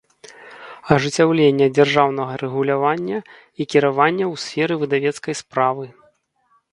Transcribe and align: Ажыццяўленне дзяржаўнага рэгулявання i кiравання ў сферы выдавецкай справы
Ажыццяўленне 0.93 1.65
дзяржаўнага 1.77 2.33
рэгулявання 2.43 3.19
i 3.19 3.63
кiравання 3.73 4.25
ў 4.33 4.43
сферы 4.45 4.73
выдавецкай 4.85 5.33
справы 5.43 5.85